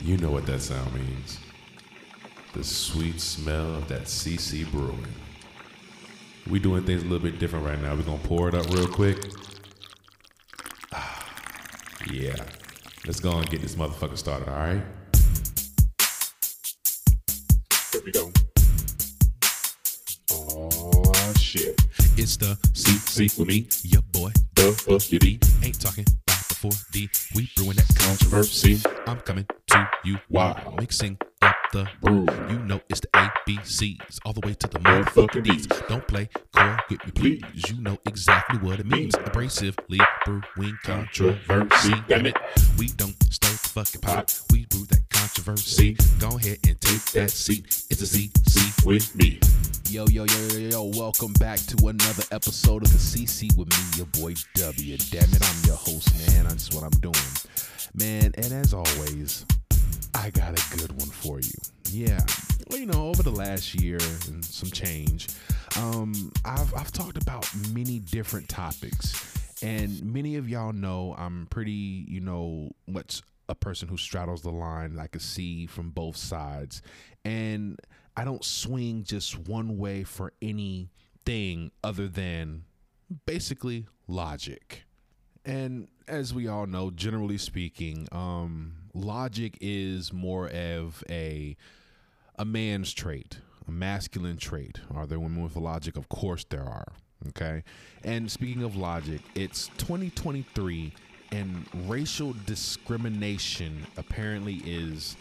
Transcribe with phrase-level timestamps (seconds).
[0.00, 1.38] You know what that sound means.
[2.54, 5.06] The sweet smell of that CC brewing.
[6.48, 7.94] We doing things a little bit different right now.
[7.94, 9.18] We're gonna pour it up real quick.
[10.92, 11.26] Ah,
[12.10, 12.36] yeah.
[13.06, 14.82] Let's go and get this motherfucker started, alright?
[17.92, 18.32] Here we go.
[20.30, 21.80] Oh shit.
[22.16, 23.68] It's the CC with me.
[23.82, 24.30] your boy.
[24.54, 25.40] The fuck you be?
[25.62, 27.34] Ain't talking about the 4D.
[27.34, 28.80] We brewing that Controversy.
[29.06, 29.46] I'm coming
[30.04, 30.18] you.
[30.28, 30.74] Wow.
[30.78, 32.26] Mixing up the Brew.
[32.48, 35.66] You know it's the ABCs all the way to the Motherfucking motherfucking D's.
[35.66, 35.82] Ds.
[35.88, 37.42] Don't play coy with me, please.
[37.42, 37.70] Please.
[37.70, 39.14] You know exactly what it means.
[39.14, 41.94] Abrasively brewing controversy.
[42.08, 42.36] Damn it.
[42.78, 44.40] We don't stir the fucking pot.
[44.50, 45.96] We brew that controversy.
[46.18, 47.64] Go ahead and take that seat.
[47.90, 49.40] It's a CC With me.
[49.90, 53.96] Yo, yo, yo, yo, yo, welcome back to another episode of the CC with me,
[53.96, 54.96] your boy W.
[54.98, 56.44] Damn it, I'm your host, man.
[56.44, 57.14] That's what I'm doing.
[57.94, 59.46] Man, and as always,
[60.14, 61.52] I got a good one for you.
[61.90, 62.20] Yeah,
[62.68, 65.28] well, you know, over the last year and some change,
[65.78, 69.34] um, I've, I've talked about many different topics.
[69.62, 74.50] And many of y'all know I'm pretty, you know, what's a person who straddles the
[74.50, 74.98] line.
[74.98, 76.82] I can see from both sides.
[77.24, 77.80] And
[78.16, 82.64] I don't swing just one way for anything other than
[83.26, 84.84] basically logic.
[85.44, 91.56] And as we all know, generally speaking, um, logic is more of a
[92.38, 94.78] a man's trait, a masculine trait.
[94.94, 95.96] Are there women with logic?
[95.96, 96.92] Of course there are.
[97.28, 97.64] Okay.
[98.04, 100.92] And speaking of logic, it's 2023
[101.32, 105.16] and racial discrimination apparently is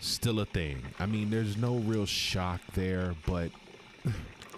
[0.00, 0.82] still a thing.
[0.98, 3.50] I mean, there's no real shock there, but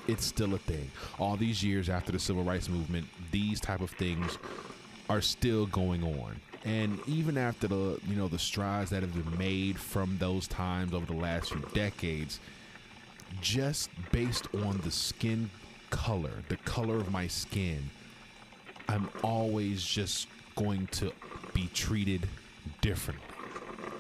[0.08, 0.90] it's still a thing.
[1.18, 4.38] All these years after the civil rights movement, these type of things
[5.10, 6.40] are still going on.
[6.64, 10.94] And even after the, you know, the strides that have been made from those times
[10.94, 12.38] over the last few decades,
[13.40, 15.50] just based on the skin
[15.90, 17.90] color, the color of my skin,
[18.88, 21.12] I'm always just going to
[21.52, 22.28] be treated
[22.80, 23.24] differently.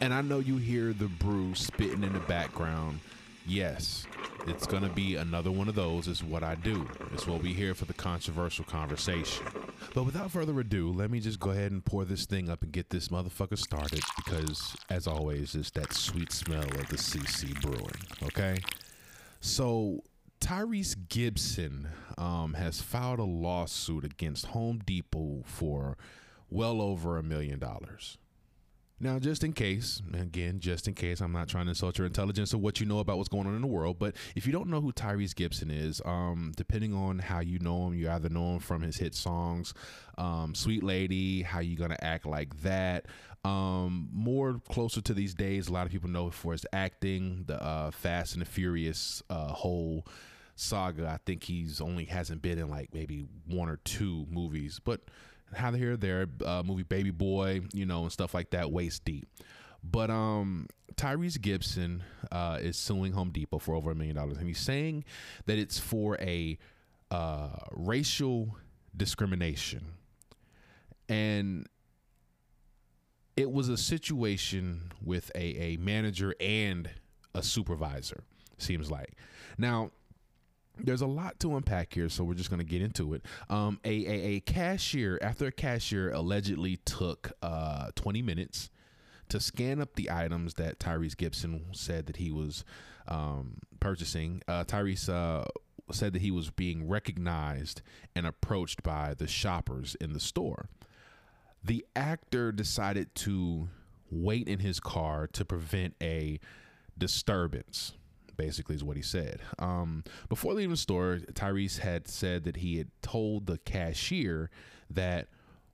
[0.00, 3.00] And I know you hear the brew spitting in the background.
[3.46, 4.06] Yes,
[4.46, 6.88] it's going to be another one of those, is what I do.
[7.12, 9.44] It's what we hear for the controversial conversation.
[9.94, 12.70] But without further ado, let me just go ahead and pour this thing up and
[12.70, 17.90] get this motherfucker started because, as always, it's that sweet smell of the CC brewing,
[18.22, 18.58] okay?
[19.40, 20.04] So,
[20.40, 21.88] Tyrese Gibson
[22.18, 25.96] um, has filed a lawsuit against Home Depot for
[26.48, 28.18] well over a million dollars.
[29.02, 32.54] Now, just in case, again, just in case, I'm not trying to insult your intelligence
[32.54, 34.68] or what you know about what's going on in the world, but if you don't
[34.68, 38.54] know who Tyrese Gibson is, um, depending on how you know him, you either know
[38.54, 39.74] him from his hit songs,
[40.18, 43.06] um, "Sweet Lady," "How You Gonna Act Like That."
[43.44, 47.60] Um, more closer to these days, a lot of people know for his acting, the
[47.60, 50.06] uh, Fast and the Furious uh, whole
[50.54, 51.08] saga.
[51.08, 55.00] I think he's only hasn't been in like maybe one or two movies, but
[55.54, 59.28] how here there uh, movie Baby Boy, you know, and stuff like that, waist deep.
[59.84, 64.46] But um, Tyrese Gibson uh, is suing Home Depot for over a million dollars, and
[64.46, 65.04] he's saying
[65.46, 66.58] that it's for a
[67.10, 68.56] uh, racial
[68.96, 69.84] discrimination,
[71.08, 71.66] and
[73.36, 76.88] it was a situation with a, a manager and
[77.34, 78.22] a supervisor.
[78.58, 79.14] Seems like
[79.58, 79.90] now
[80.78, 83.22] there's a lot to unpack here, so we're just going to get into it.
[83.50, 88.70] Um, a, a, a cashier, after a cashier allegedly took uh, 20 minutes
[89.28, 92.64] to scan up the items that Tyrese Gibson said that he was
[93.08, 95.44] um, purchasing, uh, Tyrese uh,
[95.90, 97.82] said that he was being recognized
[98.14, 100.68] and approached by the shoppers in the store.
[101.64, 103.68] The actor decided to
[104.10, 106.40] wait in his car to prevent a
[106.98, 107.92] disturbance
[108.36, 109.40] basically is what he said.
[109.58, 114.50] Um, before leaving the store, Tyrese had said that he had told the cashier
[114.90, 115.28] that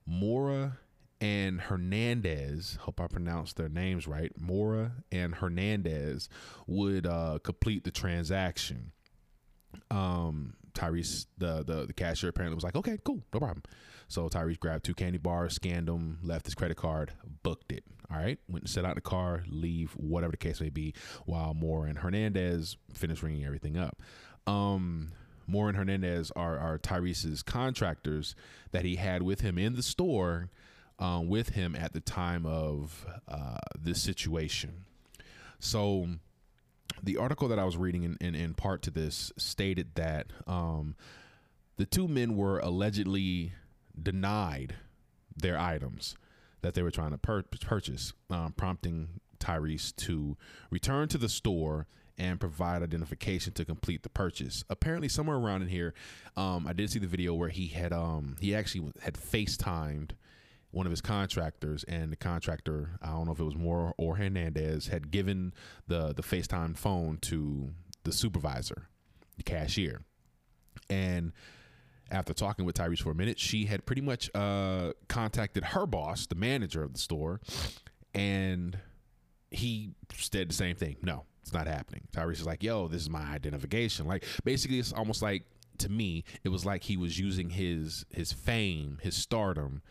[0.05, 0.79] Mora
[1.21, 6.29] and Hernandez, hope I pronounced their names right, Mora and Hernandez
[6.65, 8.91] would uh, complete the transaction.
[9.91, 13.63] Um, Tyrese, the, the the cashier apparently was like, okay, cool, no problem.
[14.09, 17.13] So Tyrese grabbed two candy bars, scanned them, left his credit card,
[17.43, 17.83] booked it.
[18.11, 20.95] All right, went and set out the car, leave, whatever the case may be,
[21.25, 24.01] while Moore and Hernandez finished ringing everything up.
[24.47, 25.09] Um,
[25.45, 28.35] Moore and Hernandez are, are Tyrese's contractors
[28.71, 30.49] that he had with him in the store,
[30.97, 34.85] um, with him at the time of uh, this situation.
[35.59, 36.07] So
[37.03, 40.95] the article that I was reading in, in, in part to this stated that um,
[41.77, 43.53] the two men were allegedly
[44.03, 44.75] denied
[45.35, 46.15] their items
[46.61, 50.37] that they were trying to pur- purchase, um, prompting Tyrese to
[50.69, 51.87] return to the store
[52.17, 54.65] and provide identification to complete the purchase.
[54.69, 55.93] Apparently, somewhere around in here,
[56.35, 60.11] um, I did see the video where he had um, he actually had FaceTimed
[60.71, 64.17] one of his contractors, and the contractor, I don't know if it was Moore or
[64.17, 65.53] Hernandez, had given
[65.87, 67.69] the the FaceTime phone to
[68.03, 68.89] the supervisor,
[69.37, 70.01] the cashier,
[70.89, 71.31] and
[72.11, 76.27] after talking with Tyrese for a minute, she had pretty much uh, contacted her boss,
[76.27, 77.41] the manager of the store,
[78.13, 78.77] and
[79.51, 80.97] he said the same thing.
[81.01, 82.07] No, it's not happening.
[82.11, 84.05] Tyrese is like, yo, this is my identification.
[84.05, 85.43] Like basically it's almost like
[85.79, 89.81] to me, it was like he was using his his fame, his stardom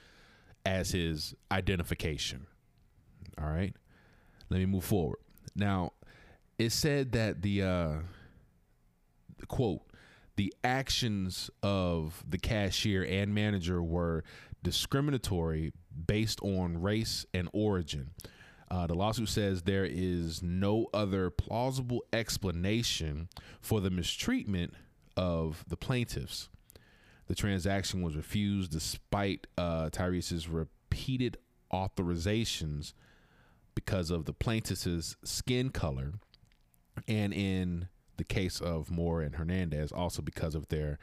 [0.64, 2.46] as his identification.
[3.40, 3.74] All right.
[4.50, 5.18] Let me move forward.
[5.54, 5.92] Now,
[6.58, 7.94] it said that the uh
[9.48, 9.82] quote,
[10.38, 14.22] the actions of the cashier and manager were
[14.62, 15.72] discriminatory
[16.06, 18.10] based on race and origin.
[18.70, 23.28] Uh, the lawsuit says there is no other plausible explanation
[23.60, 24.74] for the mistreatment
[25.16, 26.48] of the plaintiffs.
[27.26, 31.36] The transaction was refused despite uh, Tyrese's repeated
[31.72, 32.92] authorizations
[33.74, 36.12] because of the plaintiff's skin color,
[37.08, 37.88] and in
[38.18, 40.98] the case of Moore and Hernandez, also because of their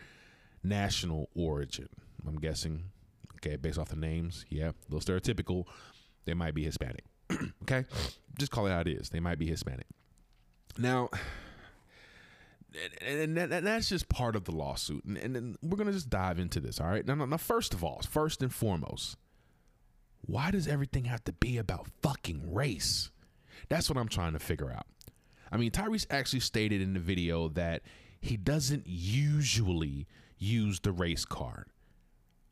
[0.64, 1.90] national origin.
[2.28, 2.92] I'm guessing,
[3.38, 5.66] okay, based off the names, yeah, a little stereotypical.
[6.26, 7.06] They might be Hispanic.
[7.64, 7.86] okay,
[8.38, 9.10] just call it how it is.
[9.10, 9.88] They might be Hispanic.
[10.78, 11.10] Now,
[13.02, 16.10] and, and, and that's just part of the lawsuit, and, and then we're gonna just
[16.10, 16.80] dive into this.
[16.80, 17.06] All right.
[17.06, 19.18] Now, now, now, first of all, first and foremost,
[20.22, 23.12] why does everything have to be about fucking race?
[23.70, 24.86] That's what I'm trying to figure out.
[25.52, 27.84] I mean, Tyrese actually stated in the video that
[28.20, 30.08] he doesn't usually
[30.38, 31.68] use the race card.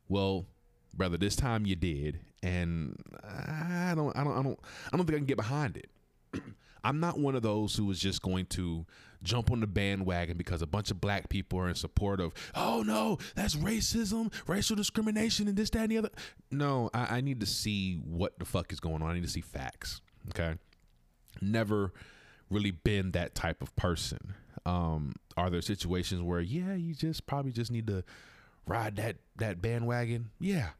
[0.08, 0.46] Well,
[0.92, 4.58] brother, this time you did, and I don't, I don't, I don't,
[4.92, 5.90] I don't think I can get behind it.
[6.84, 8.84] I'm not one of those who is just going to
[9.22, 12.82] jump on the bandwagon because a bunch of black people are in support of, oh
[12.86, 16.10] no, that's racism, racial discrimination, and this, that, and the other.
[16.50, 19.10] No, I, I need to see what the fuck is going on.
[19.10, 20.02] I need to see facts.
[20.28, 20.56] Okay.
[21.40, 21.92] Never
[22.50, 24.34] really been that type of person.
[24.66, 28.04] Um, are there situations where, yeah, you just probably just need to
[28.66, 30.30] ride that that bandwagon?
[30.38, 30.70] Yeah,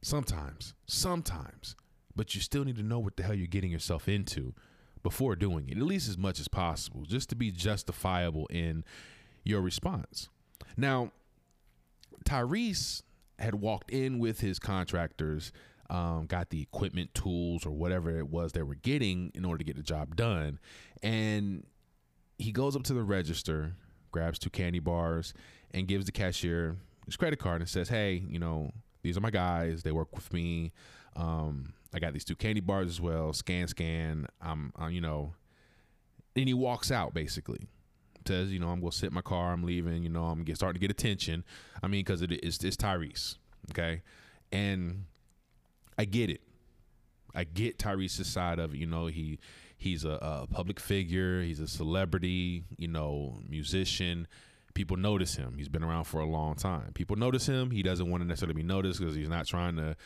[0.00, 1.76] sometimes, sometimes,
[2.14, 4.54] but you still need to know what the hell you're getting yourself into
[5.02, 8.84] before doing it, at least as much as possible, just to be justifiable in
[9.42, 10.28] your response.
[10.76, 11.10] Now,
[12.24, 13.02] Tyrese
[13.38, 15.52] had walked in with his contractors,
[15.92, 19.64] um, got the equipment, tools, or whatever it was they were getting in order to
[19.64, 20.58] get the job done.
[21.02, 21.66] And
[22.38, 23.74] he goes up to the register,
[24.10, 25.34] grabs two candy bars,
[25.70, 28.72] and gives the cashier his credit card and says, Hey, you know,
[29.02, 29.82] these are my guys.
[29.82, 30.72] They work with me.
[31.14, 33.34] Um, I got these two candy bars as well.
[33.34, 34.26] Scan, scan.
[34.40, 35.34] I'm, uh, you know,
[36.34, 37.66] and he walks out basically.
[38.26, 39.52] Says, you know, I'm gonna sit in my car.
[39.52, 40.04] I'm leaving.
[40.04, 41.44] You know, I'm get starting to get attention.
[41.82, 43.36] I mean, because it is it's Tyrese,
[43.72, 44.00] okay,
[44.52, 45.06] and
[45.98, 46.40] I get it.
[47.34, 48.78] I get Tyrese's side of it.
[48.78, 49.38] You know, he
[49.76, 51.42] he's a, a public figure.
[51.42, 52.64] He's a celebrity.
[52.76, 54.26] You know, musician
[54.74, 55.54] people notice him.
[55.56, 56.92] He's been around for a long time.
[56.94, 57.70] People notice him.
[57.70, 59.96] He doesn't want to necessarily be noticed because he's not trying to,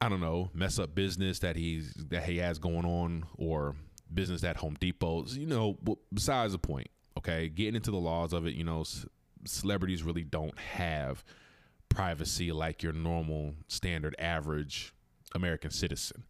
[0.00, 3.74] I don't know, mess up business that he's that he has going on or
[4.12, 5.36] business at Home Depot's.
[5.36, 5.78] You know,
[6.12, 6.88] besides the point.
[7.18, 8.54] Okay, getting into the laws of it.
[8.54, 9.06] You know, c-
[9.44, 11.22] celebrities really don't have
[11.94, 14.92] privacy like your normal, standard, average
[15.34, 16.24] American citizen.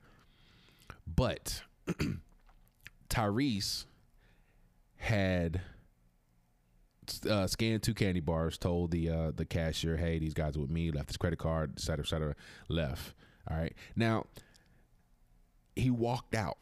[1.07, 1.63] But
[3.09, 3.85] Tyrese
[4.97, 5.61] had
[7.29, 10.91] uh, scanned two candy bars, told the uh, the cashier, "Hey, these guys with me."
[10.91, 12.35] Left his credit card, et cetera, et cetera.
[12.69, 13.15] Left.
[13.51, 13.75] All right.
[13.97, 14.27] Now
[15.75, 16.59] he walked out.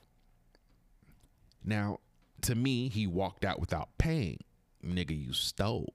[1.64, 1.98] Now,
[2.42, 4.38] to me, he walked out without paying.
[4.84, 5.92] Nigga, you stole.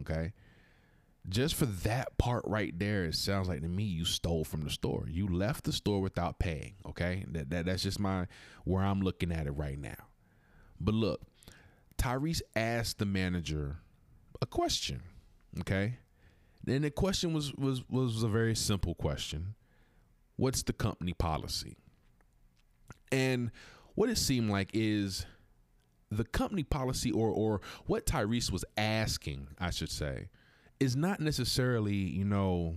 [0.00, 0.32] Okay.
[1.28, 4.70] Just for that part right there, it sounds like to me you stole from the
[4.70, 5.06] store.
[5.10, 6.74] You left the store without paying.
[6.86, 7.24] Okay.
[7.32, 8.26] That, that that's just my
[8.64, 10.06] where I'm looking at it right now.
[10.80, 11.22] But look,
[11.98, 13.78] Tyrese asked the manager
[14.40, 15.02] a question.
[15.60, 15.98] Okay.
[16.66, 19.54] And the question was was was a very simple question.
[20.36, 21.76] What's the company policy?
[23.10, 23.50] And
[23.94, 25.26] what it seemed like is
[26.10, 30.28] the company policy or or what Tyrese was asking, I should say,
[30.80, 32.76] is not necessarily, you know,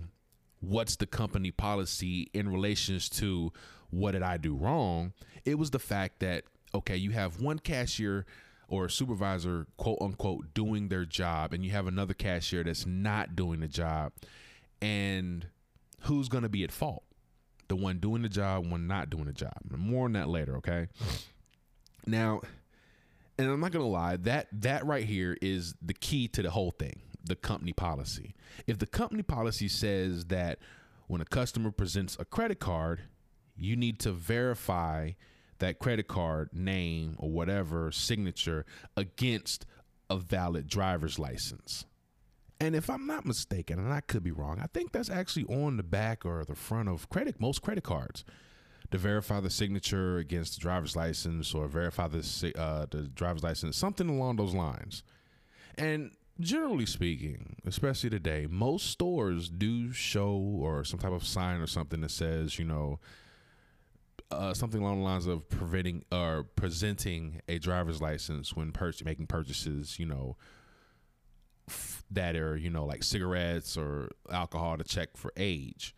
[0.60, 3.52] what's the company policy in relations to
[3.90, 5.12] what did I do wrong?
[5.44, 6.44] It was the fact that
[6.74, 8.24] okay, you have one cashier
[8.66, 13.60] or supervisor, quote unquote, doing their job, and you have another cashier that's not doing
[13.60, 14.12] the job,
[14.80, 15.48] and
[16.02, 17.04] who's going to be at fault?
[17.72, 19.56] the one doing the job, one not doing the job.
[19.74, 20.88] More on that later, okay?
[22.06, 22.42] Now,
[23.38, 26.70] and I'm not gonna lie, that that right here is the key to the whole
[26.72, 28.34] thing, the company policy.
[28.66, 30.58] If the company policy says that
[31.06, 33.02] when a customer presents a credit card,
[33.56, 35.12] you need to verify
[35.58, 38.64] that credit card name or whatever signature
[38.96, 39.66] against
[40.10, 41.84] a valid driver's license.
[42.60, 45.76] And if I'm not mistaken, and I could be wrong, I think that's actually on
[45.76, 48.24] the back or the front of credit most credit cards
[48.92, 53.76] to verify the signature against the driver's license or verify the uh, the driver's license,
[53.76, 55.02] something along those lines.
[55.76, 61.66] And generally speaking, especially today, most stores do show or some type of sign or
[61.66, 62.98] something that says, you know,
[64.30, 69.26] uh, something along the lines of preventing or presenting a driver's license when pur- making
[69.26, 70.36] purchases, you know,
[71.68, 75.94] f- that are you know like cigarettes or alcohol to check for age.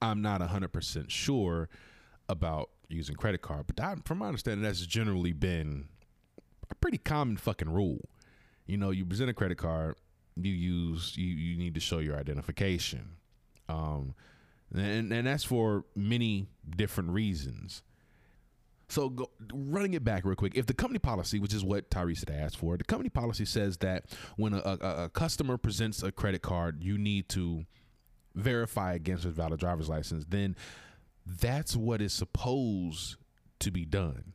[0.00, 1.68] I'm not hundred percent sure
[2.28, 5.88] about using credit card, but that, from my understanding, that's generally been
[6.70, 8.08] a pretty common fucking rule.
[8.68, 9.96] You know, you present a credit card,
[10.36, 13.16] you use you you need to show your identification.
[13.68, 14.14] Um,
[14.72, 16.46] and and that's for many
[16.76, 17.82] different reasons.
[18.90, 22.20] So go, running it back real quick, if the company policy, which is what Tyrese
[22.20, 24.04] had asked for, the company policy says that
[24.36, 27.66] when a, a, a customer presents a credit card, you need to
[28.34, 30.24] verify against a valid driver's license.
[30.26, 30.56] Then
[31.26, 33.16] that's what is supposed
[33.60, 34.32] to be done.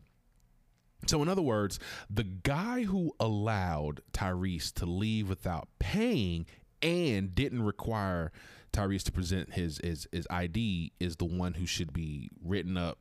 [1.07, 1.79] So, in other words,
[2.09, 6.45] the guy who allowed Tyrese to leave without paying
[6.81, 8.31] and didn't require
[8.71, 12.97] Tyrese to present his, his his ID is the one who should be written up,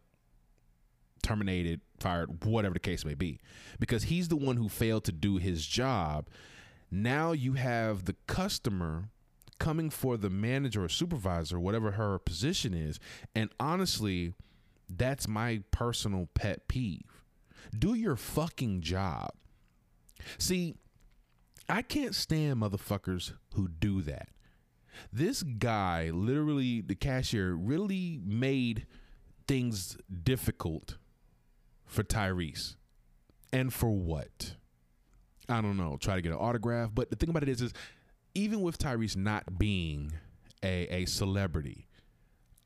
[1.22, 3.40] terminated, fired, whatever the case may be,
[3.80, 6.28] because he's the one who failed to do his job.
[6.90, 9.08] Now you have the customer
[9.58, 13.00] coming for the manager or supervisor, whatever her position is,
[13.34, 14.34] and honestly,
[14.88, 17.02] that's my personal pet peeve.
[17.76, 19.30] Do your fucking job.
[20.38, 20.76] See,
[21.68, 24.28] I can't stand motherfuckers who do that.
[25.12, 28.86] This guy, literally, the cashier, really made
[29.48, 30.96] things difficult
[31.86, 32.76] for Tyrese.
[33.52, 34.54] And for what?
[35.48, 35.96] I don't know.
[36.00, 36.90] Try to get an autograph.
[36.94, 37.72] But the thing about it is, is
[38.34, 40.12] even with Tyrese not being
[40.62, 41.86] a, a celebrity,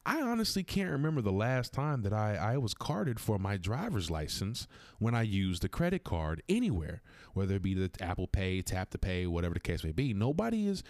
[0.06, 4.08] I honestly can't remember the last time that I, I was carded for my driver's
[4.08, 4.68] license
[5.00, 7.02] when I used a credit card anywhere,
[7.34, 10.14] whether it be the Apple Pay, Tap to Pay, whatever the case may be.
[10.14, 10.84] Nobody is.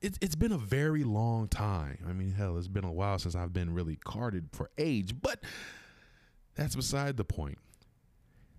[0.00, 1.98] It's, it's been a very long time.
[2.08, 5.44] I mean, hell, it's been a while since I've been really carded for age, but
[6.54, 7.58] that's beside the point.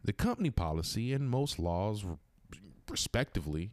[0.03, 2.05] The company policy and most laws,
[2.91, 3.71] respectively,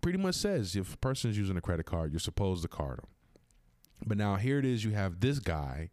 [0.00, 2.98] pretty much says if a person is using a credit card, you're supposed to card
[2.98, 3.08] them.
[4.04, 5.90] But now here it is you have this guy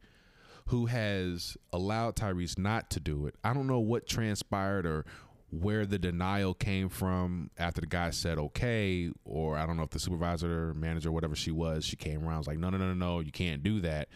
[0.67, 3.36] who has allowed Tyrese not to do it.
[3.43, 5.05] I don't know what transpired or
[5.51, 9.91] where the denial came from after the guy said okay, or I don't know if
[9.91, 12.93] the supervisor, manager, whatever she was, she came around was like, no, no, no, no,
[12.93, 14.10] no, you can't do that.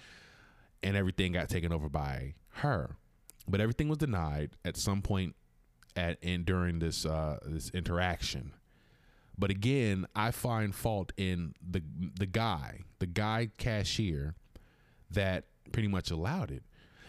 [0.82, 2.96] And everything got taken over by her.
[3.48, 5.36] But everything was denied at some point
[5.96, 8.54] at and during this uh, this interaction.
[9.38, 11.84] But again, I find fault in the
[12.18, 14.36] the guy, the guy cashier
[15.12, 16.64] that pretty much allowed it.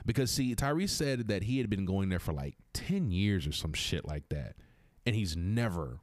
[0.05, 3.53] Because see, Tyrese said that he had been going there for like 10 years or
[3.53, 4.55] some shit like that.
[5.05, 6.01] And he's never,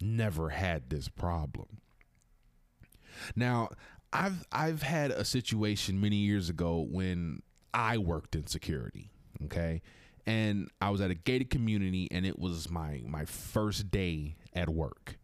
[0.00, 1.80] never had this problem.
[3.34, 3.70] Now,
[4.12, 7.42] I've I've had a situation many years ago when
[7.74, 9.10] I worked in security.
[9.44, 9.82] Okay.
[10.26, 14.68] And I was at a gated community and it was my my first day at
[14.68, 15.17] work.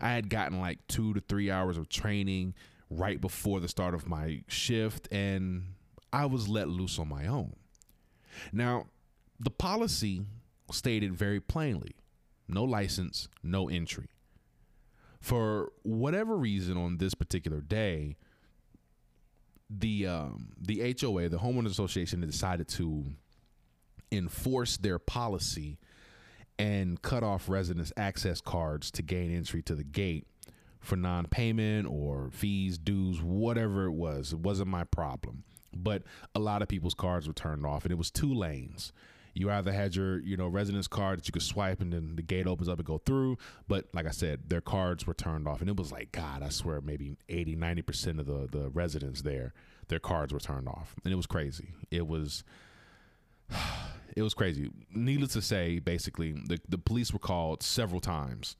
[0.00, 2.54] I had gotten like two to three hours of training
[2.88, 5.74] right before the start of my shift, and
[6.12, 7.54] I was let loose on my own.
[8.52, 8.86] Now,
[9.38, 10.22] the policy
[10.72, 11.94] stated very plainly
[12.48, 14.08] no license, no entry.
[15.20, 18.16] For whatever reason, on this particular day,
[19.68, 23.04] the um, the HOA, the homeowners association, decided to
[24.10, 25.78] enforce their policy
[26.60, 30.26] and cut off residents' access cards to gain entry to the gate
[30.80, 34.32] for non-payment or fees, dues, whatever it was.
[34.32, 35.44] It wasn't my problem.
[35.74, 36.02] But
[36.34, 38.92] a lot of people's cards were turned off, and it was two lanes.
[39.32, 42.22] You either had your, you know, residence card that you could swipe and then the
[42.22, 43.38] gate opens up and go through.
[43.68, 45.60] But like I said, their cards were turned off.
[45.60, 49.54] And it was like, God, I swear maybe 80, 90% of the, the residents there,
[49.86, 50.96] their cards were turned off.
[51.04, 51.68] And it was crazy.
[51.92, 52.42] It was
[54.16, 54.70] it was crazy.
[54.92, 58.56] Needless to say, basically, the, the police were called several times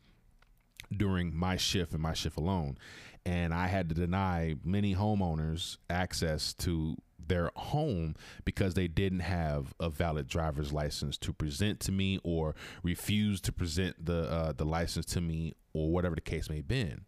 [0.95, 2.79] during my shift and my shift alone.
[3.27, 6.97] And I had to deny many homeowners access to
[7.29, 12.55] their home because they didn't have a valid driver's license to present to me or
[12.83, 16.69] refused to present the uh, the license to me or whatever the case may have
[16.69, 17.05] been.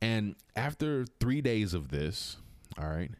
[0.00, 2.38] And after three days of this,
[2.78, 3.10] all right,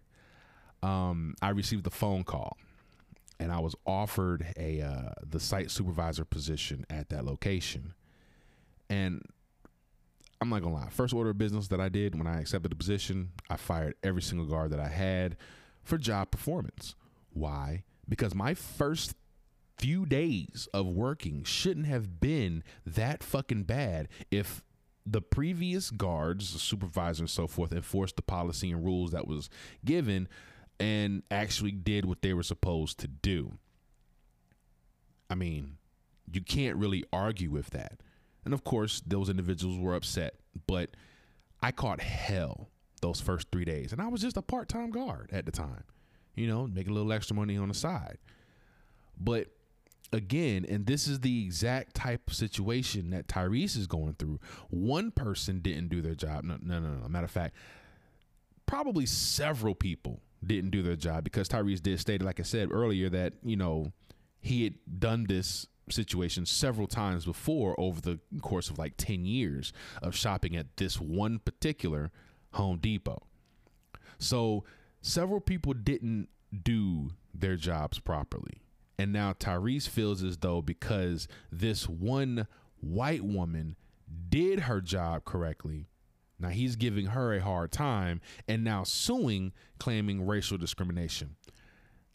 [0.83, 2.57] um, I received a phone call
[3.41, 7.95] and I was offered a uh, the site supervisor position at that location.
[8.91, 9.23] And
[10.41, 12.77] I'm not gonna lie, first order of business that I did when I accepted the
[12.77, 15.37] position, I fired every single guard that I had
[15.83, 16.95] for job performance.
[17.33, 17.85] Why?
[18.09, 19.15] Because my first
[19.79, 24.63] few days of working shouldn't have been that fucking bad if
[25.07, 29.49] the previous guards, the supervisor and so forth, enforced the policy and rules that was
[29.85, 30.29] given
[30.81, 33.59] and actually did what they were supposed to do.
[35.31, 35.77] I mean,
[36.33, 38.01] you can't really argue with that.
[38.45, 40.35] And of course, those individuals were upset,
[40.67, 40.91] but
[41.61, 42.69] I caught hell
[43.01, 43.93] those first three days.
[43.93, 45.85] And I was just a part time guard at the time,
[46.35, 48.19] you know, making a little extra money on the side.
[49.21, 49.49] But
[50.13, 54.41] again, and this is the exact type of situation that Tyrese is going through.
[54.71, 56.45] One person didn't do their job.
[56.45, 57.09] No, no, no, no.
[57.09, 57.55] Matter of fact,
[58.67, 63.09] probably several people didn't do their job because Tyrese did state, like I said earlier,
[63.11, 63.93] that, you know,
[64.41, 69.73] he had done this situation several times before over the course of like 10 years
[70.03, 72.11] of shopping at this one particular
[72.53, 73.23] Home Depot.
[74.19, 74.65] So
[75.01, 76.29] several people didn't
[76.63, 78.63] do their jobs properly.
[78.99, 82.47] And now Tyrese feels as though because this one
[82.81, 83.77] white woman
[84.29, 85.89] did her job correctly,
[86.39, 91.37] now he's giving her a hard time and now suing, claiming racial discrimination.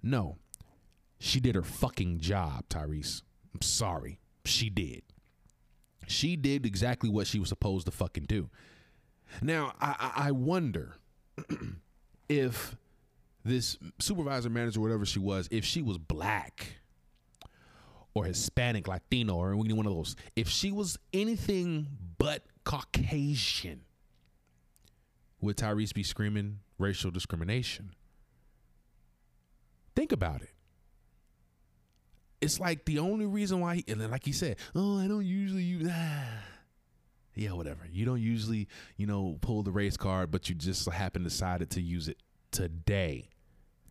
[0.01, 0.37] No,
[1.19, 3.21] she did her fucking job, Tyrese.
[3.53, 4.19] I'm sorry.
[4.45, 5.03] She did.
[6.07, 8.49] She did exactly what she was supposed to fucking do.
[9.41, 10.95] Now, I, I wonder
[12.29, 12.75] if
[13.45, 16.75] this supervisor, manager, whatever she was, if she was black
[18.13, 23.81] or Hispanic, Latino, or any one of those, if she was anything but Caucasian,
[25.43, 27.91] would Tyrese be screaming racial discrimination?
[29.95, 30.49] Think about it.
[32.41, 35.25] It's like the only reason why, he, and then like he said, oh, I don't
[35.25, 35.89] usually use.
[35.93, 36.43] Ah.
[37.35, 37.79] Yeah, whatever.
[37.91, 41.81] You don't usually, you know, pull the race card, but you just happen decided to
[41.81, 42.17] use it
[42.51, 43.29] today.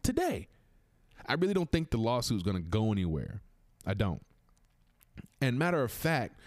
[0.05, 0.47] Today.
[1.27, 3.43] I really don't think the lawsuit is going to go anywhere.
[3.85, 4.25] I don't.
[5.41, 6.39] And matter of fact,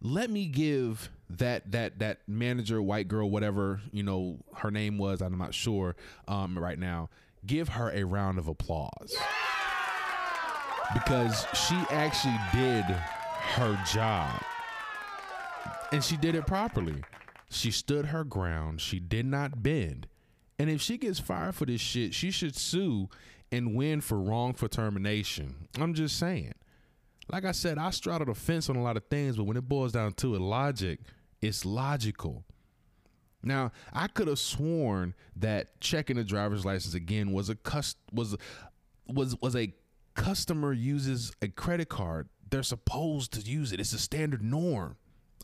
[0.00, 5.20] let me give that that that manager, white girl, whatever you know her name was,
[5.20, 7.10] I'm not sure um, right now.
[7.46, 9.16] Give her a round of applause
[10.92, 14.42] because she actually did her job
[15.92, 17.02] and she did it properly.
[17.50, 18.80] She stood her ground.
[18.80, 20.06] She did not bend.
[20.58, 23.08] And if she gets fired for this shit, she should sue
[23.50, 25.68] and win for wrongful termination.
[25.78, 26.54] I'm just saying.
[27.30, 29.68] Like I said, I straddle the fence on a lot of things, but when it
[29.68, 31.00] boils down to it, logic,
[31.42, 32.44] it's logical.
[33.42, 38.36] Now, I could have sworn that checking the driver's license again was a cust was
[39.06, 39.72] was was a
[40.14, 42.28] customer uses a credit card.
[42.50, 43.80] They're supposed to use it.
[43.80, 44.96] It's a standard norm.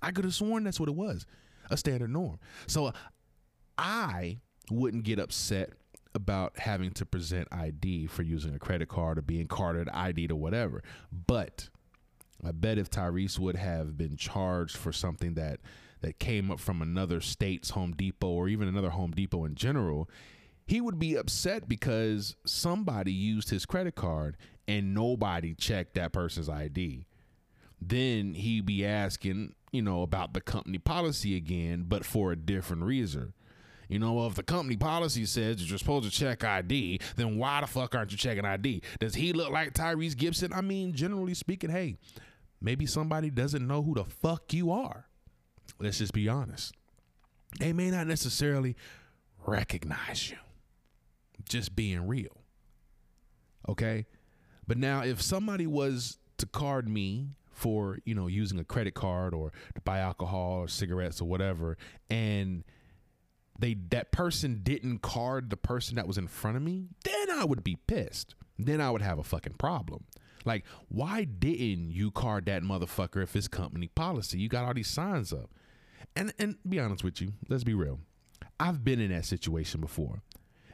[0.02, 1.24] I could have sworn that's what it was,
[1.70, 2.40] a standard norm.
[2.66, 2.92] So
[3.78, 4.38] I
[4.70, 5.70] wouldn't get upset
[6.14, 10.36] about having to present ID for using a credit card or being carded ID or
[10.36, 10.82] whatever.
[11.26, 11.68] But
[12.46, 15.60] I bet if Tyrese would have been charged for something that
[16.00, 20.10] that came up from another state's Home Depot or even another Home Depot in general,
[20.66, 24.36] he would be upset because somebody used his credit card
[24.68, 27.06] and nobody checked that person's ID.
[27.80, 32.82] Then he'd be asking, you know, about the company policy again, but for a different
[32.82, 33.32] reason.
[33.88, 37.60] You know, well, if the company policy says you're supposed to check ID, then why
[37.60, 38.82] the fuck aren't you checking ID?
[38.98, 40.52] Does he look like Tyrese Gibson?
[40.52, 41.96] I mean, generally speaking, hey,
[42.64, 45.06] maybe somebody doesn't know who the fuck you are.
[45.78, 46.74] Let's just be honest.
[47.60, 48.74] They may not necessarily
[49.46, 50.38] recognize you.
[51.48, 52.40] Just being real.
[53.68, 54.06] Okay?
[54.66, 59.34] But now if somebody was to card me for, you know, using a credit card
[59.34, 61.76] or to buy alcohol or cigarettes or whatever
[62.08, 62.64] and
[63.58, 67.44] they that person didn't card the person that was in front of me, then I
[67.44, 68.34] would be pissed.
[68.58, 70.04] Then I would have a fucking problem.
[70.44, 74.38] Like, why didn't you card that motherfucker if it's company policy?
[74.38, 75.50] You got all these signs up.
[76.16, 78.00] And and be honest with you, let's be real.
[78.60, 80.22] I've been in that situation before.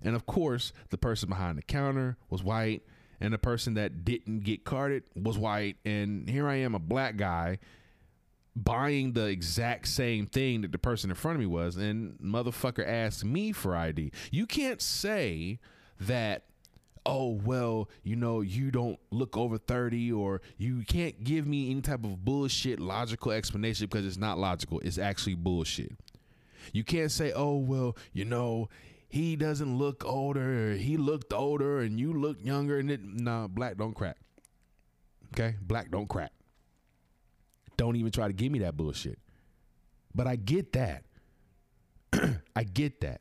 [0.02, 2.82] And of course, the person behind the counter was white
[3.20, 7.16] and the person that didn't get carded was white and here I am a black
[7.16, 7.58] guy
[8.56, 12.86] buying the exact same thing that the person in front of me was and motherfucker
[12.86, 14.10] asked me for ID.
[14.30, 15.60] You can't say
[16.00, 16.44] that
[17.06, 21.80] oh well you know you don't look over 30 or you can't give me any
[21.80, 24.80] type of bullshit logical explanation because it's not logical.
[24.80, 25.92] It's actually bullshit.
[26.72, 28.68] You can't say oh well you know
[29.08, 33.76] he doesn't look older he looked older and you look younger and it nah black
[33.76, 34.16] don't crack.
[35.32, 35.56] Okay?
[35.62, 36.32] Black don't crack.
[37.76, 39.18] Don't even try to give me that bullshit.
[40.14, 41.04] But i get that.
[42.56, 43.20] I get that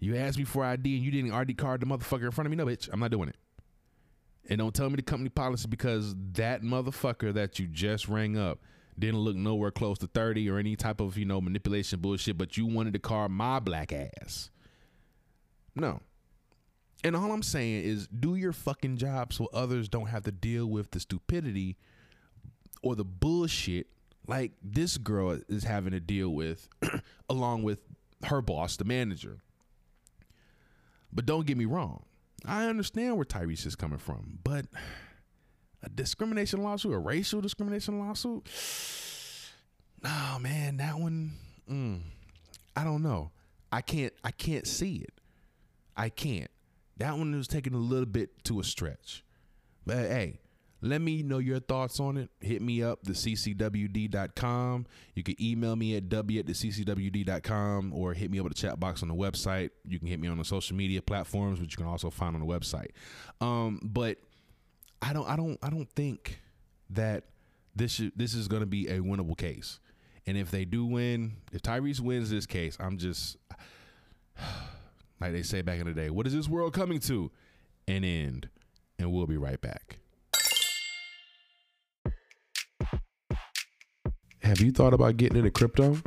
[0.00, 2.50] you asked me for ID and you didn't ID card the motherfucker in front of
[2.50, 2.56] me.
[2.56, 3.36] No, bitch, I'm not doing it.
[4.48, 8.60] And don't tell me the company policy because that motherfucker that you just rang up
[8.98, 12.56] didn't look nowhere close to 30 or any type of, you know, manipulation bullshit, but
[12.56, 14.50] you wanted to card my black ass.
[15.74, 16.00] No.
[17.04, 20.66] And all I'm saying is do your fucking job so others don't have to deal
[20.66, 21.76] with the stupidity
[22.82, 23.86] or the bullshit
[24.26, 26.68] like this girl is having to deal with
[27.30, 27.80] along with
[28.24, 29.38] her boss, the manager.
[31.12, 32.04] But don't get me wrong.
[32.44, 34.66] I understand where Tyrese is coming from, but
[35.82, 38.46] a discrimination lawsuit, a racial discrimination lawsuit,
[40.02, 41.32] no man, that one,
[41.70, 42.00] mm,
[42.76, 43.30] I don't know.
[43.70, 45.12] I can't, I can't see it.
[45.96, 46.50] I can't.
[46.96, 49.24] That one was taking a little bit to a stretch.
[49.84, 50.40] But hey,
[50.80, 52.30] let me know your thoughts on it.
[52.40, 54.86] Hit me up, the ccwd.com.
[55.14, 58.58] You can email me at w at the ccwd.com or hit me up at the
[58.58, 59.70] chat box on the website.
[59.84, 62.40] You can hit me on the social media platforms, which you can also find on
[62.40, 62.90] the website.
[63.40, 64.18] Um, but
[65.02, 66.40] I don't I don't I don't think
[66.90, 67.24] that
[67.74, 69.80] this this is going to be a winnable case.
[70.26, 73.36] And if they do win, if Tyrese wins this case, I'm just
[75.20, 77.32] like they say back in the day, what is this world coming to?
[77.88, 78.48] An end.
[78.98, 79.98] And we'll be right back.
[84.48, 85.98] Have you thought about getting into crypto?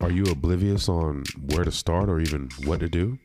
[0.00, 3.18] Are you oblivious on where to start or even what to do?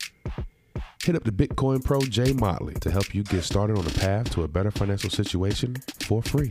[1.04, 4.32] Hit up the Bitcoin Pro Jay Motley to help you get started on the path
[4.32, 5.76] to a better financial situation
[6.08, 6.50] for free.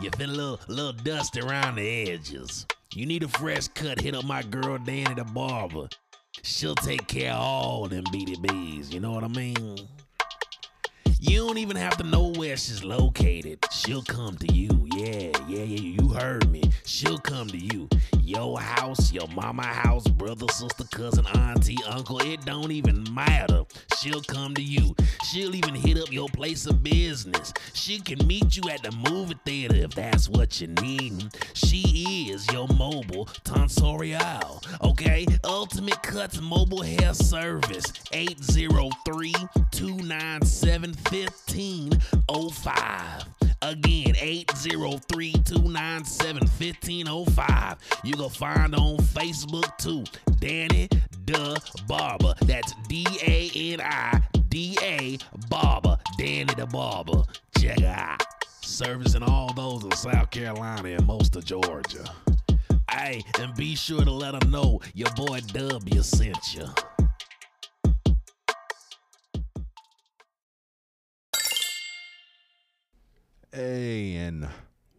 [0.00, 2.66] You feel a little, little dust around the edges.
[2.94, 5.88] You need a fresh cut, hit up my girl Danny the barber.
[6.42, 9.78] She'll take care of all them BDBs, you know what I mean?
[11.20, 13.64] You don't even have to know where she's located.
[13.70, 14.88] She'll come to you.
[14.96, 16.02] Yeah, yeah, yeah.
[16.02, 16.64] You heard me.
[16.84, 17.88] She'll come to you.
[18.34, 22.18] Your house, your mama house, brother, sister, cousin, auntie, uncle.
[22.20, 23.64] It don't even matter.
[24.00, 24.96] She'll come to you.
[25.24, 27.52] She'll even hit up your place of business.
[27.74, 31.26] She can meet you at the movie theater if that's what you need.
[31.52, 34.64] She is your mobile tonsorial.
[34.82, 35.26] Okay?
[35.44, 37.92] Ultimate Cuts Mobile Hair Service.
[38.12, 39.34] 803
[39.72, 43.41] 297 1505.
[43.62, 47.76] Again, 803 297 1505.
[48.02, 50.02] You can find on Facebook too.
[50.40, 50.88] Danny
[51.26, 52.34] the Barber.
[52.42, 55.16] That's D A N I D A
[55.48, 55.96] Barber.
[56.18, 57.22] Danny the Barber.
[57.56, 58.22] Check it out.
[58.62, 62.04] Servicing all those in South Carolina and most of Georgia.
[62.90, 66.66] Hey, and be sure to let them know your boy W sent you.
[73.54, 74.48] Hey, and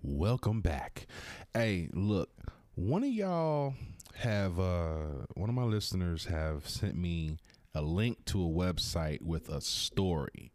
[0.04, 1.08] welcome back.
[1.56, 2.30] Hey, look,
[2.76, 3.74] one of y'all
[4.13, 7.39] have uh one of my listeners have sent me
[7.74, 10.52] a link to a website with a story.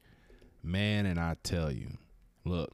[0.62, 1.88] Man, and I tell you,
[2.44, 2.70] look,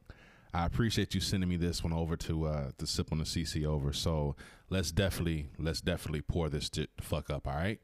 [0.53, 3.65] I appreciate you sending me this one over to uh to sip on the CC
[3.65, 3.95] over.
[3.95, 4.37] So
[4.69, 7.81] let's definitely let's definitely pour this to fuck up, all right?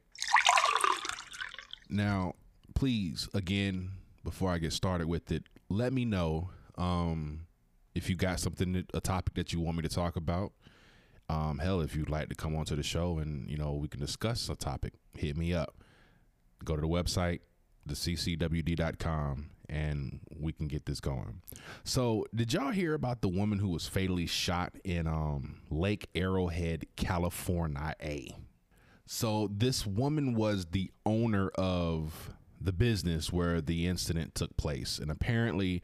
[1.88, 2.35] Now,
[2.74, 3.92] please, again,
[4.24, 7.46] before I get started with it, let me know um,
[7.94, 10.52] if you got something, that, a topic that you want me to talk about.
[11.28, 14.00] Um, hell, if you'd like to come onto the show and you know we can
[14.00, 15.76] discuss a topic, hit me up.
[16.64, 17.40] Go to the website,
[17.88, 21.42] theccwd.com, and we can get this going.
[21.84, 26.86] So, did y'all hear about the woman who was fatally shot in um, Lake Arrowhead,
[26.96, 27.94] California?
[28.02, 28.36] A.
[29.06, 35.10] So, this woman was the owner of the business where the incident took place, and
[35.10, 35.82] apparently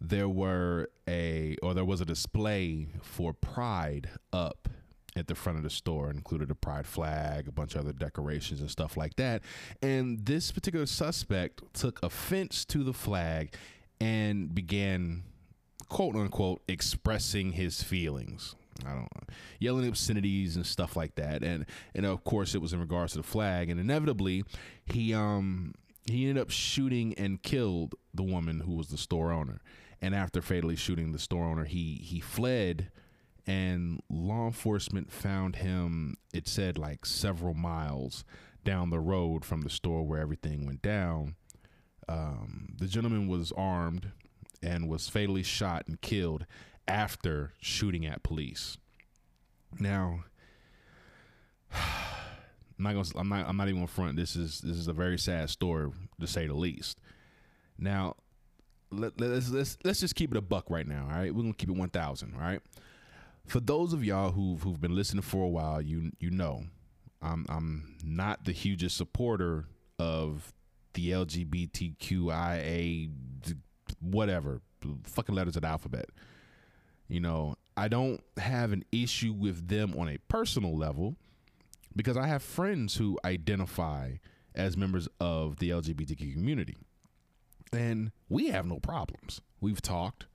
[0.00, 4.68] there were a or there was a display for pride up
[5.16, 7.92] at the front of the store it included a pride flag a bunch of other
[7.92, 9.42] decorations and stuff like that
[9.82, 13.52] and this particular suspect took offense to the flag
[14.00, 15.22] and began
[15.88, 18.54] quote unquote expressing his feelings
[18.86, 21.42] I don't know, yelling obscenities and stuff like that.
[21.42, 23.70] And and of course it was in regards to the flag.
[23.70, 24.44] And inevitably
[24.86, 25.74] he um
[26.06, 29.60] he ended up shooting and killed the woman who was the store owner.
[30.02, 32.90] And after fatally shooting the store owner, he he fled
[33.46, 38.24] and law enforcement found him it said like several miles
[38.64, 41.34] down the road from the store where everything went down.
[42.08, 44.10] Um, the gentleman was armed
[44.62, 46.46] and was fatally shot and killed
[46.86, 48.76] after shooting at police.
[49.78, 50.24] Now,
[51.72, 53.08] I'm not gonna.
[53.16, 53.48] I'm not.
[53.48, 54.16] I'm not even gonna front.
[54.16, 56.98] This is this is a very sad story to say the least.
[57.78, 58.16] Now,
[58.90, 61.08] let, let's let's let's just keep it a buck right now.
[61.10, 62.34] All right, we're gonna keep it one thousand.
[62.34, 62.60] All right.
[63.46, 66.62] For those of y'all who've who've been listening for a while, you you know,
[67.22, 69.66] I'm I'm not the hugest supporter
[69.98, 70.52] of
[70.94, 73.10] the LGBTQIA
[74.00, 74.60] whatever
[75.04, 76.06] fucking letters of the alphabet.
[77.08, 81.16] You know, I don't have an issue with them on a personal level
[81.94, 84.14] because I have friends who identify
[84.54, 86.78] as members of the LGBTQ community.
[87.72, 89.40] And we have no problems.
[89.60, 90.26] We've talked.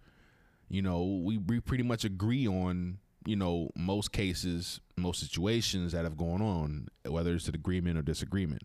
[0.69, 6.03] You know, we, we pretty much agree on, you know, most cases, most situations that
[6.03, 8.63] have gone on, whether it's an agreement or disagreement.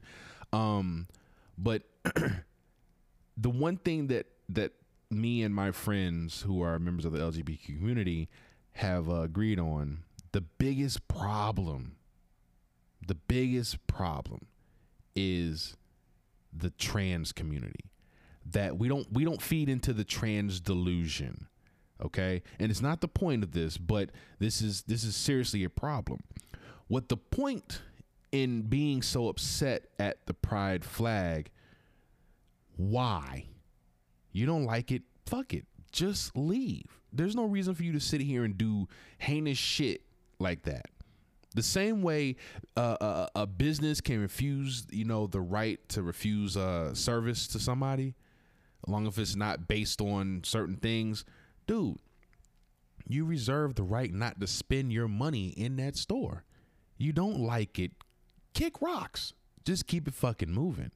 [0.52, 1.09] Um,
[1.59, 1.83] but
[3.37, 4.72] the one thing that that
[5.11, 8.28] me and my friends who are members of the LGBTQ community
[8.72, 11.96] have uh, agreed on the biggest problem
[13.06, 14.46] the biggest problem
[15.16, 15.76] is
[16.56, 17.89] the trans community
[18.53, 21.47] that we don't we don't feed into the trans delusion
[22.03, 22.43] okay?
[22.59, 26.21] And it's not the point of this but this is this is seriously a problem.
[26.89, 27.83] What the point
[28.33, 31.51] in being so upset at the pride flag
[32.77, 33.47] why?
[34.33, 35.03] You don't like it?
[35.27, 35.67] Fuck it.
[35.93, 37.01] Just leave.
[37.13, 40.03] There's no reason for you to sit here and do heinous shit
[40.39, 40.87] like that.
[41.55, 42.37] The same way
[42.77, 47.59] uh, a, a business can refuse, you know, the right to refuse uh, service to
[47.59, 48.15] somebody,
[48.87, 51.25] long as it's not based on certain things,
[51.66, 51.99] dude.
[53.09, 56.45] You reserve the right not to spend your money in that store.
[56.97, 57.93] You don't like it,
[58.55, 59.33] kick rocks.
[59.64, 60.90] Just keep it fucking moving.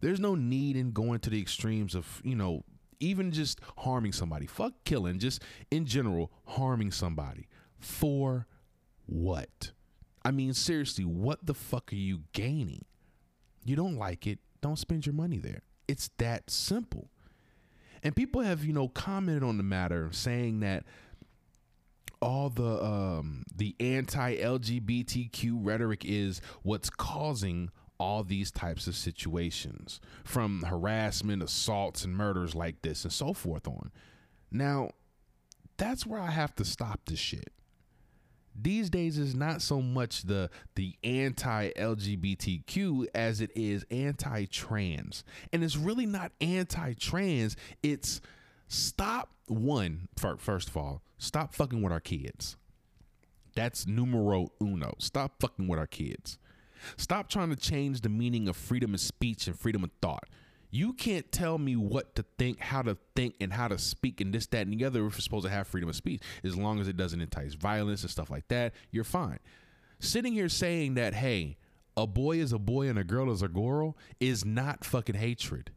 [0.00, 2.64] There's no need in going to the extremes of, you know,
[3.00, 4.46] even just harming somebody.
[4.46, 7.48] Fuck killing, just in general, harming somebody.
[7.78, 8.46] For
[9.06, 9.72] what?
[10.24, 12.84] I mean, seriously, what the fuck are you gaining?
[13.64, 15.62] You don't like it, don't spend your money there.
[15.88, 17.08] It's that simple.
[18.02, 20.84] And people have, you know, commented on the matter saying that
[22.22, 30.62] all the um the anti-LGBTQ rhetoric is what's causing all these types of situations from
[30.62, 33.90] harassment, assaults and murders like this and so forth on.
[34.50, 34.90] Now,
[35.78, 37.52] that's where I have to stop this shit
[38.60, 45.24] these days is not so much the the anti LGBTQ as it is anti trans.
[45.52, 48.20] And it's really not anti trans, it's
[48.68, 52.56] stop one first of all, stop fucking with our kids.
[53.54, 54.94] That's numero uno.
[54.98, 56.38] Stop fucking with our kids.
[56.96, 60.28] Stop trying to change the meaning of freedom of speech and freedom of thought.
[60.76, 64.30] You can't tell me what to think, how to think, and how to speak, and
[64.30, 66.20] this, that, and the other you're supposed to have freedom of speech.
[66.44, 69.38] As long as it doesn't entice violence and stuff like that, you're fine.
[70.00, 71.56] Sitting here saying that, hey,
[71.96, 75.70] a boy is a boy and a girl is a girl is not fucking hatred.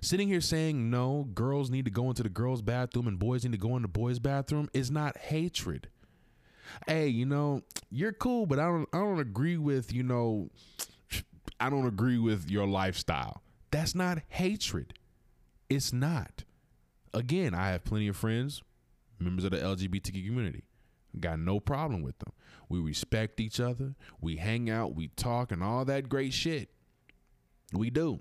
[0.00, 3.52] Sitting here saying no, girls need to go into the girls' bathroom and boys need
[3.52, 5.88] to go in the boys' bathroom is not hatred.
[6.86, 10.48] Hey, you know, you're cool, but I don't I don't agree with, you know,
[11.60, 13.42] I don't agree with your lifestyle.
[13.72, 14.94] That's not hatred.
[15.68, 16.44] It's not.
[17.12, 18.62] Again, I have plenty of friends,
[19.18, 20.62] members of the LGBTQ community.
[21.18, 22.32] Got no problem with them.
[22.68, 23.94] We respect each other.
[24.20, 26.70] We hang out, we talk, and all that great shit.
[27.72, 28.20] We do.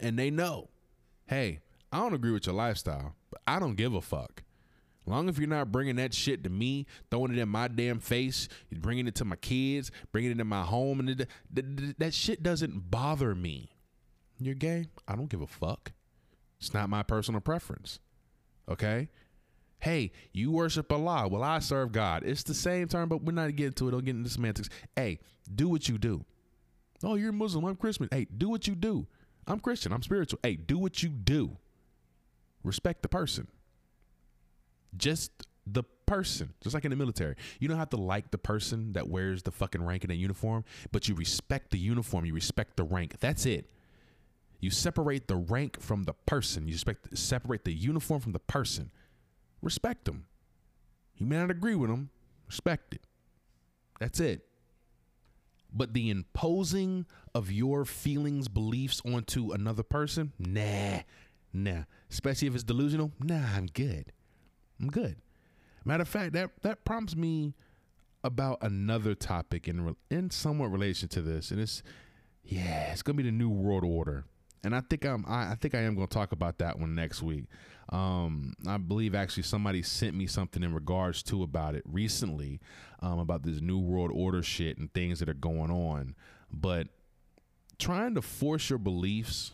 [0.00, 0.68] And they know,
[1.26, 1.60] hey,
[1.92, 4.42] I don't agree with your lifestyle, but I don't give a fuck.
[5.06, 8.48] Long as you're not bringing that shit to me, throwing it in my damn face,
[8.72, 12.90] bringing it to my kids, bringing it in my home, and it, that shit doesn't
[12.90, 13.70] bother me.
[14.38, 14.86] You're gay?
[15.08, 15.92] I don't give a fuck.
[16.58, 18.00] It's not my personal preference.
[18.68, 19.08] Okay?
[19.78, 21.28] Hey, you worship Allah.
[21.28, 22.22] Well, I serve God.
[22.24, 23.90] It's the same term, but we're not getting to it.
[23.92, 24.68] Don't get into semantics.
[24.94, 25.20] Hey,
[25.54, 26.24] do what you do.
[27.02, 27.64] Oh, you're Muslim.
[27.64, 28.08] I'm Christian.
[28.10, 29.06] Hey, do what you do.
[29.46, 29.92] I'm Christian.
[29.92, 30.38] I'm spiritual.
[30.42, 31.56] Hey, do what you do.
[32.64, 33.48] Respect the person.
[34.96, 35.30] Just
[35.66, 37.34] the person, just like in the military.
[37.58, 40.64] You don't have to like the person that wears the fucking rank in a uniform,
[40.92, 43.18] but you respect the uniform, you respect the rank.
[43.20, 43.68] That's it.
[44.60, 46.66] You separate the rank from the person.
[46.66, 48.90] You respect, separate the uniform from the person.
[49.62, 50.26] Respect them.
[51.16, 52.10] You may not agree with them,
[52.46, 53.06] respect it.
[54.00, 54.46] That's it.
[55.72, 61.00] But the imposing of your feelings, beliefs onto another person, nah,
[61.52, 61.82] nah.
[62.10, 64.12] Especially if it's delusional, nah, I'm good.
[64.80, 65.16] I'm good.
[65.84, 67.54] Matter of fact, that that prompts me
[68.24, 71.82] about another topic in in somewhat relation to this, and it's
[72.42, 74.24] yeah, it's gonna be the new world order,
[74.66, 77.22] and I think I'm I, I think I am gonna talk about that one next
[77.22, 77.44] week.
[77.88, 82.60] Um, I believe actually somebody sent me something in regards to about it recently,
[83.00, 86.16] um, about this new world order shit and things that are going on,
[86.50, 86.88] but
[87.78, 89.52] trying to force your beliefs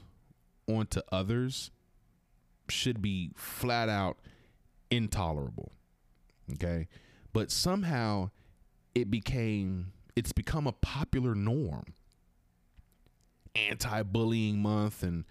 [0.67, 1.71] onto others
[2.71, 4.17] should be flat out
[4.91, 5.73] intolerable.
[6.55, 6.89] Okay.
[7.35, 8.31] But somehow
[8.95, 11.93] it became, it's become a popular norm.
[13.55, 15.25] Anti bullying month, and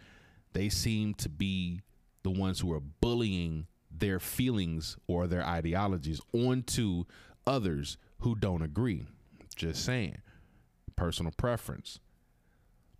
[0.53, 1.81] they seem to be
[2.23, 7.05] the ones who are bullying their feelings or their ideologies onto
[7.45, 9.05] others who don't agree.
[9.55, 10.19] Just saying.
[10.95, 11.99] Personal preference.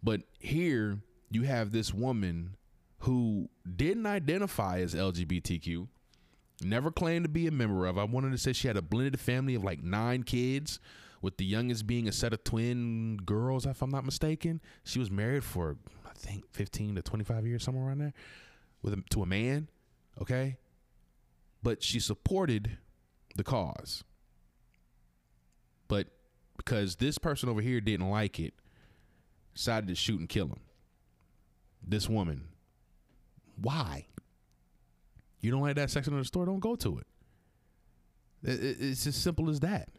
[0.03, 2.55] But here you have this woman
[2.99, 5.87] who didn't identify as LGBTQ,
[6.61, 7.97] never claimed to be a member of.
[7.97, 10.79] I wanted to say she had a blended family of like nine kids,
[11.21, 14.59] with the youngest being a set of twin girls, if I'm not mistaken.
[14.83, 18.13] She was married for I think 15 to 25 years, somewhere around there,
[18.81, 19.67] with a, to a man.
[20.21, 20.57] Okay,
[21.63, 22.77] but she supported
[23.35, 24.03] the cause.
[25.87, 26.07] But
[26.57, 28.53] because this person over here didn't like it,
[29.53, 30.59] decided to shoot and kill him.
[31.85, 32.45] This woman.
[33.61, 34.07] Why?
[35.39, 36.45] You don't like that section of the store?
[36.45, 37.07] Don't go to it.
[38.43, 39.89] It- it- It's as simple as that.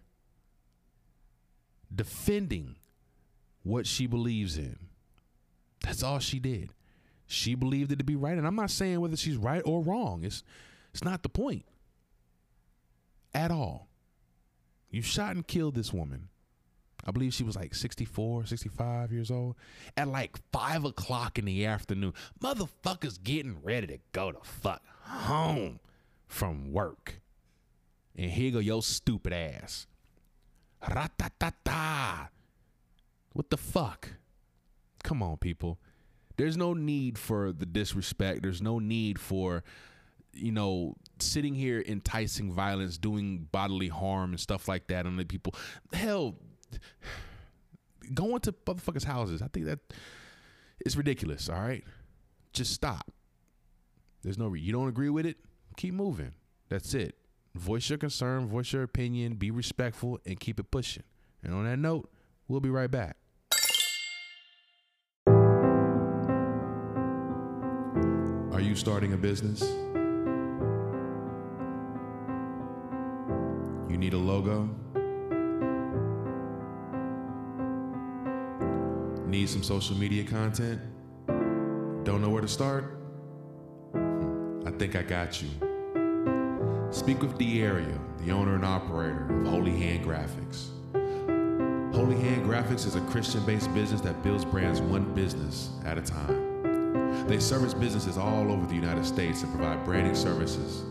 [1.94, 2.76] Defending
[3.62, 4.78] what she believes in.
[5.82, 6.70] That's all she did.
[7.26, 10.24] She believed it to be right, and I'm not saying whether she's right or wrong.
[10.24, 10.42] It's
[10.92, 11.64] it's not the point
[13.34, 13.88] at all.
[14.90, 16.28] You shot and killed this woman.
[17.04, 19.56] I believe she was like 64, 65 years old.
[19.96, 25.80] At like five o'clock in the afternoon, motherfuckers getting ready to go to fuck home
[26.28, 27.20] from work.
[28.14, 29.86] And here go your stupid ass.
[30.88, 32.28] Ra-ta-ta-ta.
[33.32, 34.08] What the fuck?
[35.02, 35.78] Come on, people.
[36.36, 38.42] There's no need for the disrespect.
[38.42, 39.62] There's no need for,
[40.32, 45.24] you know, sitting here enticing violence, doing bodily harm and stuff like that on the
[45.24, 45.54] people.
[45.92, 46.36] Hell,
[48.14, 49.42] going to motherfuckers' houses.
[49.42, 49.78] I think that
[50.80, 51.48] it's ridiculous.
[51.48, 51.84] All right,
[52.52, 53.10] just stop.
[54.22, 54.52] There's no.
[54.54, 55.36] You don't agree with it.
[55.76, 56.32] Keep moving.
[56.68, 57.16] That's it.
[57.54, 58.46] Voice your concern.
[58.46, 59.34] Voice your opinion.
[59.34, 61.02] Be respectful and keep it pushing.
[61.42, 62.10] And on that note,
[62.48, 63.16] we'll be right back.
[68.52, 69.62] Are you starting a business?
[73.90, 74.68] You need a logo?
[79.26, 80.80] Need some social media content?
[82.04, 82.98] Don't know where to start?
[83.92, 85.48] Hmm, I think I got you.
[86.92, 90.66] Speak with D'Aria, the owner and operator of Holy Hand Graphics.
[91.94, 96.02] Holy Hand Graphics is a Christian based business that builds brands one business at a
[96.02, 97.26] time.
[97.26, 100.82] They service businesses all over the United States and provide branding services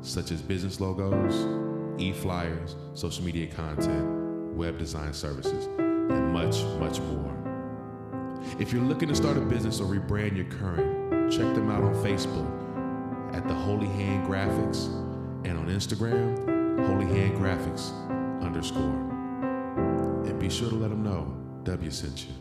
[0.00, 7.00] such as business logos, e flyers, social media content, web design services, and much, much
[7.00, 8.40] more.
[8.60, 11.94] If you're looking to start a business or rebrand your current, check them out on
[11.94, 15.11] Facebook at the Holy Hand Graphics
[15.44, 17.92] and on Instagram, Holy Hand Graphics
[18.42, 19.10] underscore.
[20.26, 22.32] And be sure to let them know W sent you.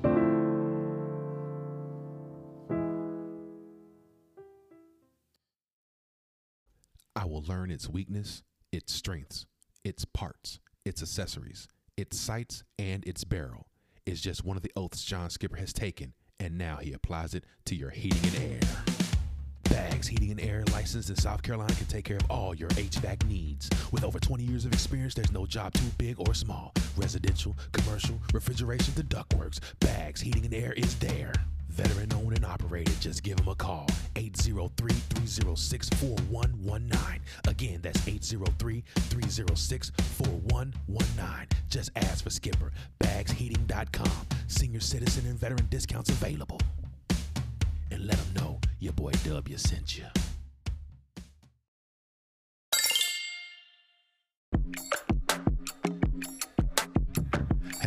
[7.15, 9.45] I will learn its weakness, its strengths,
[9.83, 13.67] its parts, its accessories, its sights, and its barrel.
[14.07, 17.45] Is just one of the oaths John Skipper has taken, and now he applies it
[17.65, 18.90] to your heating and air.
[19.71, 23.25] Bags Heating and Air, licensed in South Carolina, can take care of all your HVAC
[23.25, 23.69] needs.
[23.93, 26.73] With over 20 years of experience, there's no job too big or small.
[26.97, 31.31] Residential, commercial, refrigeration to ductworks, Bags Heating and Air is there.
[31.69, 33.87] Veteran owned and operated, just give them a call.
[34.17, 37.21] 803 306 4119.
[37.47, 41.47] Again, that's 803 306 4119.
[41.69, 42.73] Just ask for Skipper.
[42.99, 44.27] BagsHeating.com.
[44.47, 46.59] Senior citizen and veteran discounts available
[47.89, 50.30] and let them know your boy W sent you.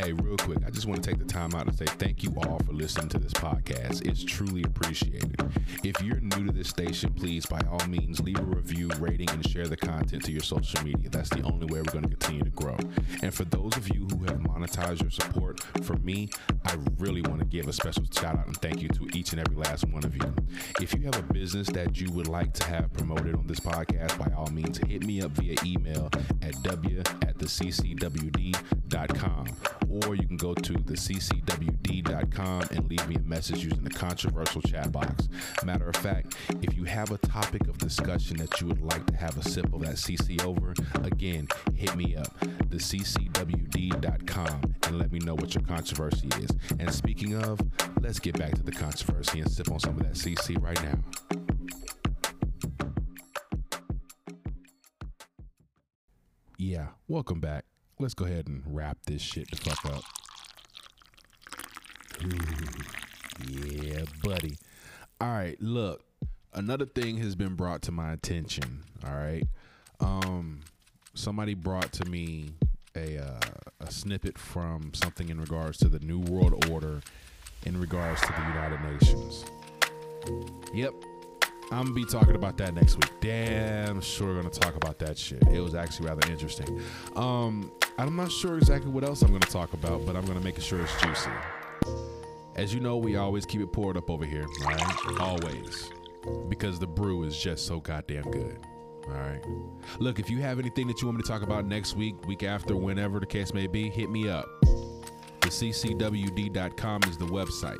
[0.05, 2.31] Hey, real quick, I just want to take the time out to say thank you
[2.37, 4.07] all for listening to this podcast.
[4.07, 5.43] It's truly appreciated.
[5.83, 9.49] If you're new to this station, please, by all means, leave a review, rating, and
[9.49, 11.09] share the content to your social media.
[11.09, 12.77] That's the only way we're going to continue to grow.
[13.23, 16.29] And for those of you who have monetized your support, for me,
[16.67, 19.41] I really want to give a special shout out and thank you to each and
[19.41, 20.35] every last one of you.
[20.83, 24.19] If you have a business that you would like to have promoted on this podcast,
[24.19, 26.11] by all means, hit me up via email
[26.43, 29.47] at w at the ccwd.com
[30.03, 34.61] or you can go to the ccwd.com and leave me a message using the controversial
[34.63, 35.29] chat box.
[35.65, 39.17] Matter of fact, if you have a topic of discussion that you would like to
[39.17, 42.39] have a sip of that CC over, again, hit me up,
[42.71, 46.51] the ccwd.com, and let me know what your controversy is.
[46.79, 47.61] And speaking of,
[48.01, 50.99] let's get back to the controversy and sip on some of that CC right now.
[56.57, 57.65] Yeah, welcome back.
[57.99, 60.03] Let's go ahead and wrap this shit the fuck up.
[62.25, 63.49] Ooh,
[63.83, 64.57] yeah, buddy.
[65.21, 66.03] All right, look.
[66.53, 68.85] Another thing has been brought to my attention.
[69.05, 69.45] All right,
[70.01, 70.61] um,
[71.15, 72.51] somebody brought to me
[72.97, 73.41] a uh,
[73.81, 77.01] a snippet from something in regards to the New World Order,
[77.65, 79.45] in regards to the United Nations.
[80.73, 80.95] Yep,
[81.71, 83.11] I'm gonna be talking about that next week.
[83.21, 85.43] Damn sure gonna talk about that shit.
[85.53, 86.81] It was actually rather interesting.
[87.17, 90.61] Um, I'm not sure exactly what else I'm gonna talk about, but I'm gonna make
[90.61, 91.31] sure it's juicy.
[92.57, 95.21] As you know, we always keep it poured up over here, right?
[95.21, 95.91] Always.
[96.49, 98.59] Because the brew is just so goddamn good.
[99.07, 99.43] All right.
[99.99, 102.43] Look, if you have anything that you want me to talk about next week, week
[102.43, 104.49] after, whenever the case may be, hit me up.
[104.61, 107.79] The ccwd.com is the website.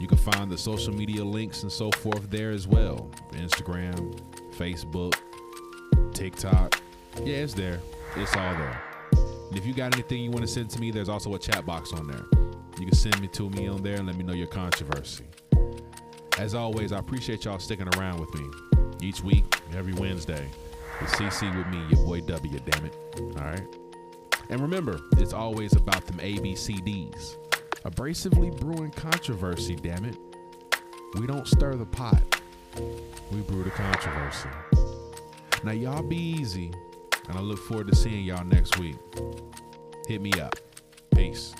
[0.00, 4.18] You can find the social media links and so forth there as well Instagram,
[4.56, 5.14] Facebook,
[6.12, 6.80] TikTok.
[7.22, 7.80] Yeah, it's there.
[8.16, 8.82] It's all there.
[9.12, 11.64] And if you got anything you want to send to me, there's also a chat
[11.64, 12.24] box on there.
[12.78, 15.24] You can send me to me on there and let me know your controversy.
[16.38, 18.50] As always, I appreciate y'all sticking around with me
[19.00, 19.44] each week,
[19.76, 20.48] every Wednesday.
[21.00, 22.96] The CC with me, your boy W, damn it.
[23.20, 23.66] All right.
[24.50, 27.36] And remember, it's always about them ABCDs.
[27.84, 30.16] Abrasively brewing controversy, damn it.
[31.18, 32.22] We don't stir the pot,
[33.30, 34.48] we brew the controversy.
[35.62, 36.72] Now, y'all be easy,
[37.28, 38.96] and I look forward to seeing y'all next week.
[40.08, 40.56] Hit me up.
[41.14, 41.54] Peace.